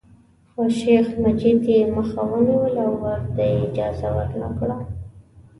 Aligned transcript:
خو 0.51 0.63
شیخ 0.79 1.05
مجید 1.23 1.61
یې 1.71 1.79
مخه 1.95 2.21
ونیوله 2.29 2.83
او 2.89 2.95
ورته 3.03 3.41
یې 3.49 3.55
اجازه 3.67 4.07
ورنکړه. 4.15 4.77